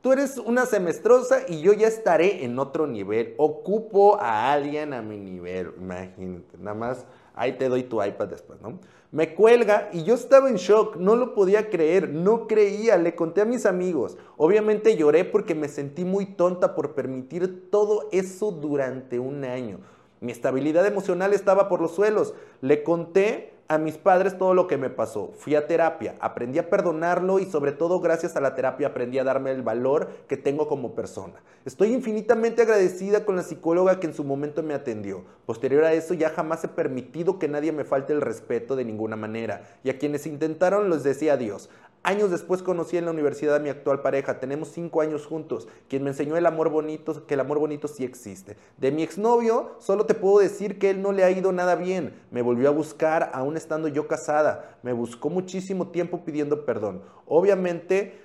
[0.00, 3.34] Tú eres una semestrosa y yo ya estaré en otro nivel.
[3.38, 5.72] Ocupo a alguien a mi nivel.
[5.78, 8.78] Imagínate, nada más ahí te doy tu iPad después, ¿no?
[9.14, 13.42] Me cuelga y yo estaba en shock, no lo podía creer, no creía, le conté
[13.42, 14.18] a mis amigos.
[14.36, 19.78] Obviamente lloré porque me sentí muy tonta por permitir todo eso durante un año.
[20.20, 22.34] Mi estabilidad emocional estaba por los suelos.
[22.60, 25.32] Le conté a mis padres todo lo que me pasó.
[25.36, 29.24] Fui a terapia, aprendí a perdonarlo y sobre todo gracias a la terapia aprendí a
[29.24, 31.34] darme el valor que tengo como persona.
[31.64, 35.24] Estoy infinitamente agradecida con la psicóloga que en su momento me atendió.
[35.46, 39.16] Posterior a eso ya jamás he permitido que nadie me falte el respeto de ninguna
[39.16, 41.70] manera y a quienes intentaron les decía adiós.
[42.06, 44.38] Años después conocí en la universidad a mi actual pareja.
[44.38, 45.66] Tenemos cinco años juntos.
[45.88, 48.58] Quien me enseñó el amor bonito, que el amor bonito sí existe.
[48.76, 52.12] De mi exnovio, solo te puedo decir que él no le ha ido nada bien.
[52.30, 54.76] Me volvió a buscar aún estando yo casada.
[54.82, 57.00] Me buscó muchísimo tiempo pidiendo perdón.
[57.26, 58.20] Obviamente,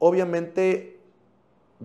[0.00, 0.98] obviamente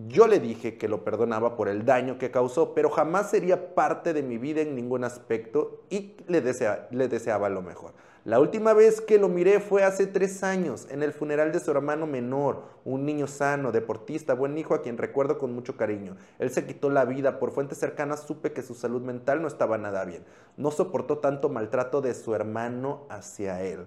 [0.07, 4.13] yo le dije que lo perdonaba por el daño que causó, pero jamás sería parte
[4.13, 6.41] de mi vida en ningún aspecto y le,
[6.89, 7.93] le deseaba lo mejor.
[8.25, 11.69] La última vez que lo miré fue hace tres años, en el funeral de su
[11.69, 16.17] hermano menor, un niño sano, deportista, buen hijo a quien recuerdo con mucho cariño.
[16.39, 19.77] Él se quitó la vida, por fuentes cercanas supe que su salud mental no estaba
[19.77, 20.23] nada bien.
[20.57, 23.85] No soportó tanto maltrato de su hermano hacia él.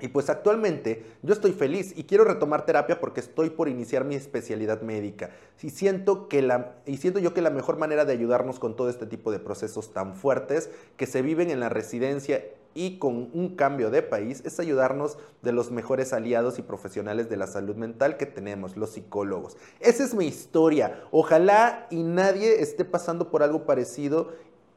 [0.00, 4.14] Y pues actualmente yo estoy feliz y quiero retomar terapia porque estoy por iniciar mi
[4.14, 5.30] especialidad médica.
[5.60, 8.90] Y siento, que la, y siento yo que la mejor manera de ayudarnos con todo
[8.90, 12.44] este tipo de procesos tan fuertes que se viven en la residencia
[12.78, 17.36] y con un cambio de país es ayudarnos de los mejores aliados y profesionales de
[17.36, 19.56] la salud mental que tenemos, los psicólogos.
[19.80, 21.02] Esa es mi historia.
[21.10, 24.28] Ojalá y nadie esté pasando por algo parecido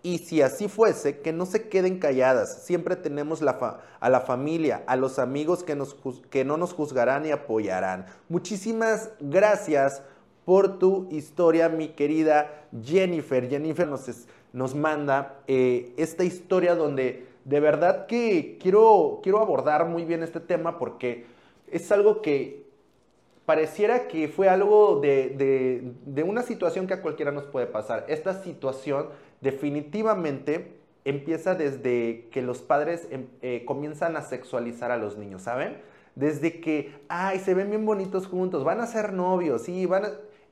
[0.01, 2.63] y si así fuese, que no se queden calladas.
[2.63, 5.95] Siempre tenemos a la familia, a los amigos que, nos,
[6.31, 8.07] que no nos juzgarán y apoyarán.
[8.29, 10.01] Muchísimas gracias
[10.43, 13.47] por tu historia, mi querida Jennifer.
[13.47, 14.09] Jennifer nos,
[14.53, 20.39] nos manda eh, esta historia donde de verdad que quiero, quiero abordar muy bien este
[20.39, 21.25] tema porque
[21.71, 22.61] es algo que
[23.45, 28.05] pareciera que fue algo de, una situación que a cualquiera nos puede pasar.
[28.07, 29.07] Esta situación
[29.41, 35.81] definitivamente empieza desde que los padres em, eh, comienzan a sexualizar a los niños, ¿saben?
[36.15, 40.03] Desde que, ay, se ven bien bonitos juntos, van a ser novios, sí, van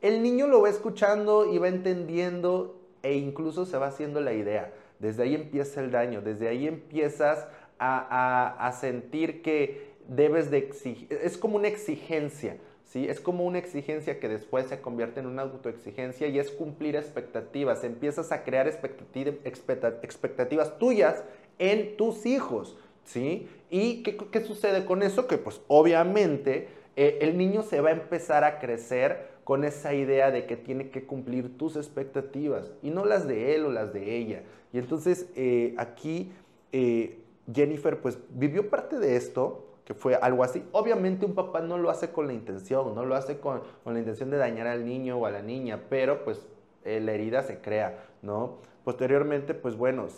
[0.01, 4.73] El niño lo va escuchando y va entendiendo e incluso se va haciendo la idea.
[4.99, 7.47] Desde ahí empieza el daño, desde ahí empiezas
[7.79, 13.07] a, sentir que debes de exigir, es como una exigencia, ¿sí?
[13.07, 17.85] Es como una exigencia que después se convierte en una autoexigencia y es cumplir expectativas,
[17.85, 21.23] empiezas a crear expectativas tuyas
[21.57, 23.47] en tus hijos, ¿sí?
[23.69, 25.27] ¿Y qué, sucede con eso?
[25.27, 30.29] Que pues obviamente eh, el niño se va a empezar a crecer con esa idea
[30.29, 34.15] de que tiene que cumplir tus expectativas y no las de él o las de
[34.15, 34.43] ella.
[34.71, 36.31] Y entonces eh, aquí
[36.71, 37.17] eh,
[37.51, 40.63] Jennifer pues vivió parte de esto, que fue algo así.
[40.71, 44.29] Obviamente un papá no lo hace con la intención, no lo hace con, la intención
[44.29, 46.47] de dañar al niño o a la niña, pero pues
[46.85, 48.57] eh, la herida se crea, ¿no?
[48.83, 50.09] Posteriormente, pues bueno,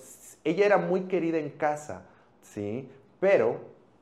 [0.43, 2.03] ella era muy querida en casa,
[2.41, 2.89] ¿sí?
[3.21, 3.61] Pero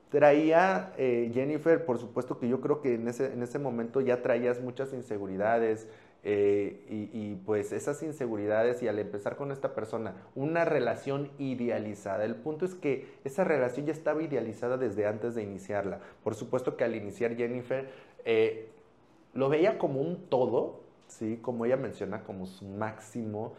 [0.09, 4.59] traía Jennifer, por supuesto que yo creo que en ese, en ese momento ya traías
[4.59, 5.87] muchas inseguridades,
[6.21, 12.25] eh, y, pues esas inseguridades y al empezar con esta persona una relación idealizada.
[12.25, 15.99] El punto es que esa relación ya estaba idealizada desde antes de iniciarla.
[16.23, 17.89] Por supuesto que al iniciar Jennifer
[18.25, 18.67] eh,
[19.33, 21.39] lo veía como un todo, ¿sí?
[21.41, 23.53] como ella menciona, como su máximo.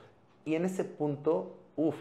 [0.44, 1.96] Y en ese punto, uff,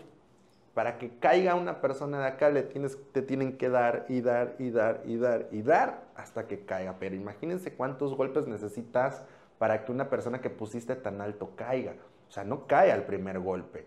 [0.73, 4.55] para que caiga una persona de acá le tienes, te tienen que dar y dar
[4.59, 6.95] y dar y dar y dar hasta que caiga.
[6.99, 9.23] Pero imagínense cuántos golpes necesitas
[9.57, 11.95] para que una persona que pusiste tan alto caiga.
[12.29, 13.85] O sea, no cae al primer golpe.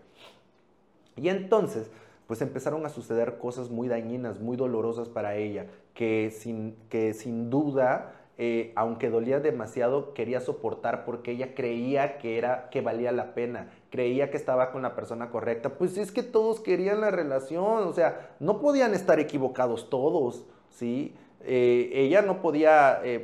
[1.15, 1.89] Y entonces,
[2.27, 7.49] pues empezaron a suceder cosas muy dañinas, muy dolorosas para ella, que sin, que sin
[7.49, 13.35] duda, eh, aunque dolía demasiado, quería soportar porque ella creía que, era, que valía la
[13.35, 15.77] pena, creía que estaba con la persona correcta.
[15.77, 21.15] Pues es que todos querían la relación, o sea, no podían estar equivocados todos, ¿sí?
[21.45, 23.19] Eh, ella no podía, eh,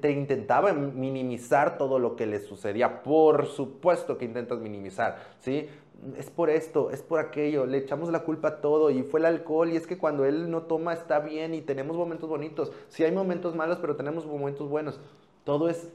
[0.00, 3.02] te intentaba minimizar todo lo que le sucedía.
[3.02, 5.68] Por supuesto que intentas minimizar, ¿sí?
[6.16, 9.26] Es por esto, es por aquello, le echamos la culpa a todo y fue el
[9.26, 12.70] alcohol y es que cuando él no toma está bien y tenemos momentos bonitos.
[12.88, 15.00] Sí hay momentos malos, pero tenemos momentos buenos.
[15.44, 15.88] Todo es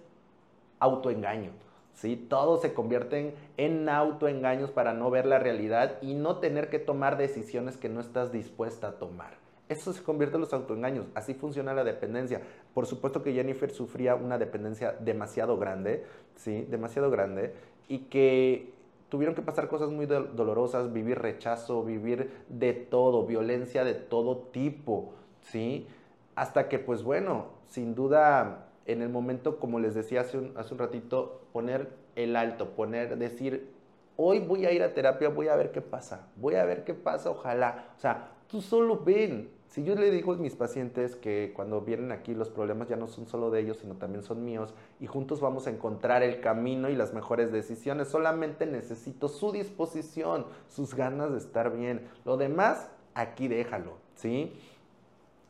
[0.80, 1.52] autoengaño,
[1.94, 2.18] ¿sí?
[2.18, 7.18] Todos se convierten en autoengaños para no ver la realidad y no tener que tomar
[7.18, 9.40] decisiones que no estás dispuesta a tomar.
[9.70, 11.06] Eso se convierte en los autoengaños.
[11.16, 12.42] Así funciona la dependencia.
[12.74, 16.04] Por supuesto que Jennifer sufría una dependencia demasiado grande,
[16.36, 16.64] ¿sí?
[16.70, 17.54] Demasiado grande.
[17.88, 18.74] Y que
[19.12, 25.12] tuvieron que pasar cosas muy dolorosas, vivir rechazo, vivir de todo, violencia de todo tipo,
[25.42, 25.86] ¿sí?
[26.34, 30.74] Hasta que, pues bueno, sin duda, en el momento, como les decía hace un, hace
[30.74, 33.74] un ratito, poner el alto, poner, decir,
[34.16, 36.94] hoy voy a ir a terapia, voy a ver qué pasa, voy a ver qué
[36.94, 37.90] pasa, ojalá.
[37.98, 42.12] O sea, tú solo ven, si yo le digo a mis pacientes que cuando vienen
[42.12, 45.40] aquí los problemas ya no son solo de ellos, sino también son míos, y juntos
[45.40, 51.32] vamos a encontrar el camino y las mejores decisiones, solamente necesito su disposición, sus ganas
[51.32, 52.06] de estar bien.
[52.26, 54.60] Lo demás, aquí déjalo, ¿sí?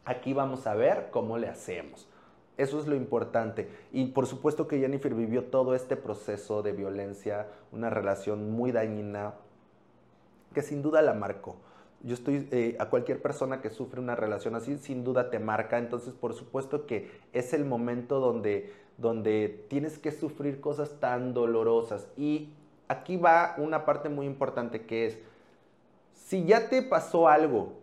[0.05, 2.07] Aquí vamos a ver cómo le hacemos.
[2.57, 3.71] Eso es lo importante.
[3.91, 9.33] Y por supuesto que Jennifer vivió todo este proceso de violencia, una relación muy dañina,
[10.53, 11.55] que sin duda la marcó.
[12.03, 15.77] Yo estoy, eh, a cualquier persona que sufre una relación así, sin duda te marca.
[15.77, 22.07] Entonces, por supuesto que es el momento donde, donde tienes que sufrir cosas tan dolorosas.
[22.17, 22.49] Y
[22.87, 25.19] aquí va una parte muy importante que es,
[26.13, 27.73] si ya te pasó algo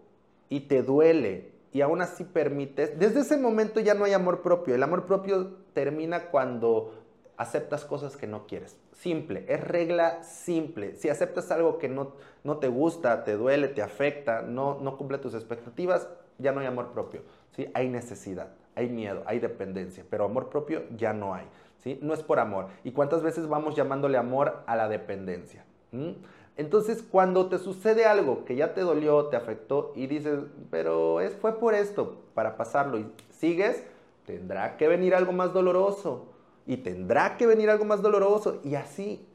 [0.48, 4.74] y te duele y aún así permites, desde ese momento ya no hay amor propio.
[4.74, 6.94] El amor propio termina cuando
[7.36, 8.76] aceptas cosas que no quieres.
[8.98, 10.96] Simple, es regla simple.
[10.96, 15.18] Si aceptas algo que no, no te gusta, te duele, te afecta, no, no cumple
[15.18, 17.22] tus expectativas, ya no hay amor propio.
[17.54, 17.70] ¿sí?
[17.74, 21.44] Hay necesidad, hay miedo, hay dependencia, pero amor propio ya no hay.
[21.78, 22.00] ¿sí?
[22.02, 22.70] No es por amor.
[22.82, 25.64] ¿Y cuántas veces vamos llamándole amor a la dependencia?
[25.92, 26.14] ¿Mm?
[26.56, 30.40] Entonces, cuando te sucede algo que ya te dolió, te afectó y dices,
[30.72, 33.84] pero es, fue por esto, para pasarlo y sigues,
[34.26, 36.27] tendrá que venir algo más doloroso
[36.68, 39.26] y tendrá que venir algo más doloroso y así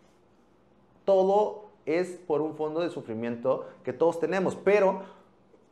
[1.04, 5.02] todo es por un fondo de sufrimiento que todos tenemos, pero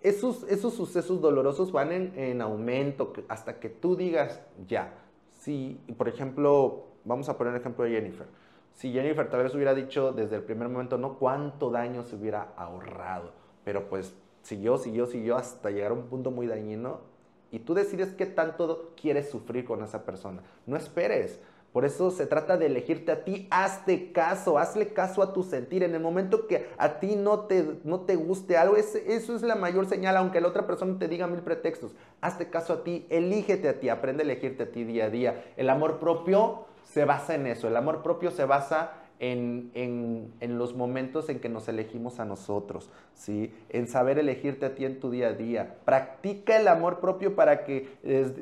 [0.02, 4.96] esos, esos sucesos dolorosos van en, aumento hasta que tú digas ya.
[5.40, 8.26] Si, por ejemplo, vamos a poner el ejemplo de Jennifer.
[8.74, 12.54] Si Jennifer tal vez hubiera dicho desde el primer momento, no cuánto daño se hubiera
[12.58, 13.34] ahorrado,
[13.64, 17.12] pero pues siguió, siguió, siguió hasta llegar a un punto muy dañino
[17.52, 20.42] y tú decides qué tanto quieres sufrir con esa persona.
[20.66, 21.40] No esperes.
[21.72, 23.48] Por eso se trata de elegirte a ti.
[23.50, 25.84] Hazte caso, hazle caso a tu sentir.
[25.84, 29.56] En el momento que a ti no te, no te guste algo, eso es la
[29.56, 31.96] mayor señal, aunque la otra persona te diga mil pretextos.
[32.20, 35.46] Hazte caso a ti, elígete a ti, aprende a elegirte a ti día a día.
[35.56, 37.70] El amor propio se basa en eso.
[37.70, 38.92] El amor propio se basa
[39.22, 43.54] en, los momentos en que nos elegimos a nosotros, ¿sí?
[43.70, 45.76] En saber elegirte a ti en tu día a día.
[45.86, 47.88] Practica el amor propio para que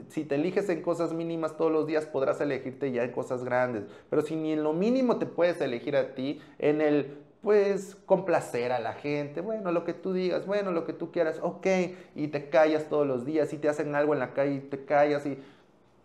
[0.07, 3.83] si te eliges en cosas mínimas todos los días podrás elegirte ya en cosas grandes.
[4.09, 8.71] Pero si ni en lo mínimo te puedes elegir a ti, en el pues complacer
[8.71, 11.67] a la gente, bueno, lo que tú digas, bueno, lo que tú quieras, ok,
[12.15, 15.25] y te callas todos los días, y te hacen algo en la calle te callas
[15.25, 15.37] y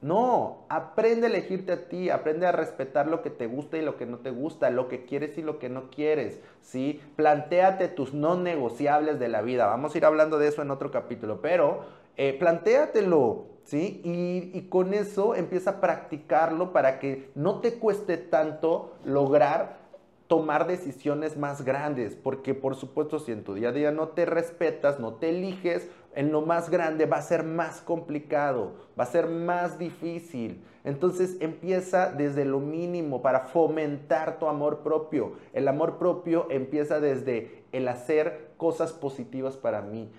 [0.04, 3.96] no, aprende a elegirte a ti, aprende a respetar lo que te gusta y lo
[3.96, 7.00] que no te gusta, lo que quieres y lo que no quieres, ¿sí?
[7.16, 9.64] Plantéate tus no negociables de la vida.
[9.64, 11.86] Vamos a ir hablando de eso en otro capítulo, pero
[12.18, 14.02] eh, plantéatelo, ¿sí?
[14.04, 19.84] Y, y con eso empieza a practicarlo para que no te cueste tanto lograr
[20.26, 24.26] tomar decisiones más grandes, porque por supuesto si en tu día a día no te
[24.26, 29.08] respetas, no te eliges, en lo más grande va a ser más complicado, va a
[29.08, 30.64] ser más difícil.
[30.84, 35.32] Entonces empieza desde lo mínimo para fomentar tu amor propio.
[35.52, 40.10] El amor propio empieza desde el hacer cosas positivas para mí,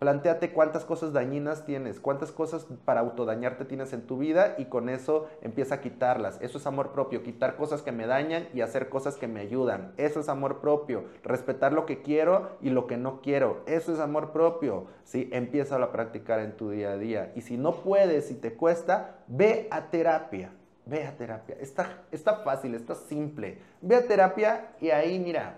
[0.00, 4.88] Plantéate cuántas cosas dañinas tienes, cuántas cosas para autodañarte tienes en tu vida y con
[4.88, 6.40] eso empieza a quitarlas.
[6.40, 9.92] Eso es amor propio, quitar cosas que me dañan y hacer cosas que me ayudan.
[9.98, 11.04] Eso es amor propio.
[11.22, 13.62] Respetar lo que quiero y lo que no quiero.
[13.66, 14.86] Eso es amor propio.
[15.04, 15.28] ¿sí?
[15.34, 17.32] Empieza a practicar en tu día a día.
[17.36, 20.50] Y si no puedes, si te cuesta, ve a terapia.
[20.86, 21.56] Ve a terapia.
[21.60, 23.58] Está, está fácil, está simple.
[23.82, 25.56] Ve a terapia y ahí, mira,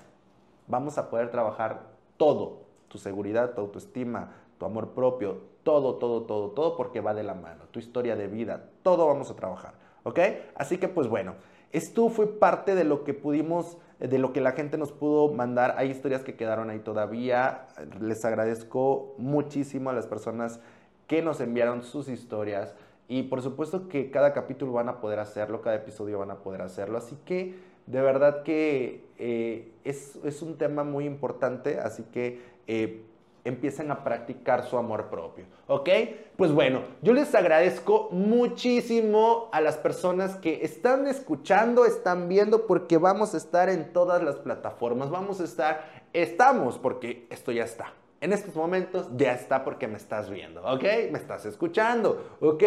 [0.66, 2.61] vamos a poder trabajar todo
[2.92, 7.32] tu seguridad, tu autoestima, tu amor propio, todo, todo, todo, todo, porque va de la
[7.32, 9.72] mano, tu historia de vida, todo vamos a trabajar,
[10.02, 10.18] ¿ok?
[10.56, 11.36] Así que pues bueno,
[11.72, 15.74] esto fue parte de lo que pudimos, de lo que la gente nos pudo mandar.
[15.78, 17.66] Hay historias que quedaron ahí todavía.
[17.98, 20.60] Les agradezco muchísimo a las personas
[21.06, 22.74] que nos enviaron sus historias.
[23.08, 26.60] Y por supuesto que cada capítulo van a poder hacerlo, cada episodio van a poder
[26.60, 26.98] hacerlo.
[26.98, 27.54] Así que
[27.86, 31.80] de verdad que eh, es, es, un tema muy importante.
[31.80, 33.04] Así que eh,
[33.44, 35.88] empiecen a practicar su amor propio, ¿ok?
[36.36, 42.98] Pues bueno, yo les agradezco muchísimo a las personas que están escuchando, están viendo, porque
[42.98, 47.94] vamos a estar en todas las plataformas, vamos a estar, estamos, porque esto ya está.
[48.20, 50.84] En estos momentos ya está porque me estás viendo, ¿ok?
[51.10, 52.62] Me estás escuchando, ¿ok?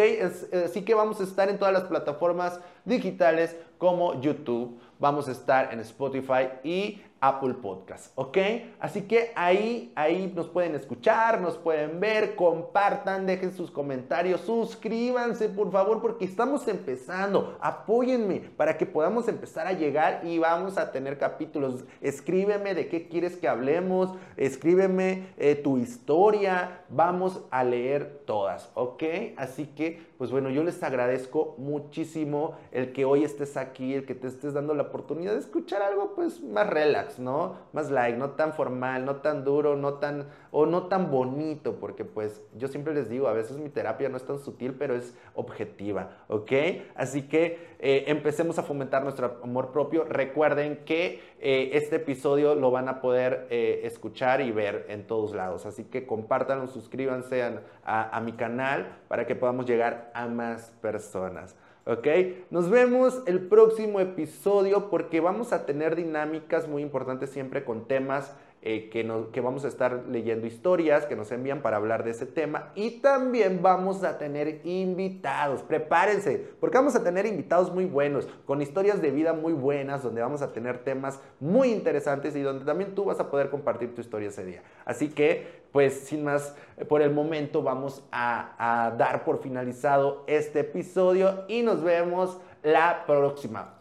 [0.66, 5.72] así que vamos a estar en todas las plataformas digitales como YouTube, vamos a estar
[5.72, 8.38] en Spotify y Apple Podcast, ¿ok?
[8.78, 15.48] Así que ahí, ahí nos pueden escuchar, nos pueden ver, compartan, dejen sus comentarios, suscríbanse
[15.48, 20.92] por favor porque estamos empezando, apóyenme para que podamos empezar a llegar y vamos a
[20.92, 21.84] tener capítulos.
[22.00, 29.02] Escríbeme de qué quieres que hablemos, escríbeme eh, tu historia, vamos a leer todas, ¿ok?
[29.36, 34.14] Así que, pues bueno, yo les agradezco muchísimo el que hoy estés aquí, el que
[34.14, 37.56] te estés dando la oportunidad de escuchar algo pues más relax ¿no?
[37.72, 42.04] Más like, no tan formal, no tan duro, no tan, o no tan bonito, porque
[42.04, 45.16] pues yo siempre les digo, a veces mi terapia no es tan sutil, pero es
[45.34, 46.52] objetiva, ¿ok?
[46.94, 50.04] Así que eh, empecemos a fomentar nuestro amor propio.
[50.04, 55.34] Recuerden que eh, este episodio lo van a poder eh, escuchar y ver en todos
[55.34, 57.42] lados, así que compártanlo, suscríbanse
[57.84, 61.56] a mi canal para que podamos llegar a más personas.
[61.88, 62.08] ¿Ok?
[62.50, 68.34] Nos vemos el próximo episodio porque vamos a tener dinámicas muy importantes siempre con temas
[68.62, 72.26] eh, que, que vamos a estar leyendo historias que nos envían para hablar de ese
[72.26, 75.62] tema y también vamos a tener invitados.
[75.62, 80.22] Prepárense porque vamos a tener invitados muy buenos, con historias de vida muy buenas, donde
[80.22, 84.00] vamos a tener temas muy interesantes y donde también tú vas a poder compartir tu
[84.00, 84.62] historia ese día.
[84.84, 86.54] Así que, pues sin más,
[86.88, 93.04] por el momento vamos a, a dar por finalizado este episodio y nos vemos la
[93.06, 93.74] próxima.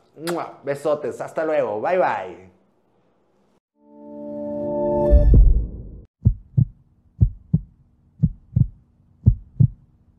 [0.65, 2.44] Besotes, hasta luego, bye bye.